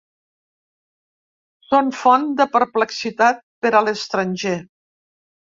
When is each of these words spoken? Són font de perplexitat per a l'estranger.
Són 1.67 1.93
font 1.99 2.25
de 2.41 2.49
perplexitat 2.55 3.45
per 3.67 3.73
a 3.81 3.85
l'estranger. 3.89 4.59